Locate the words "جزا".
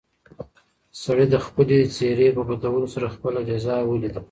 3.49-3.75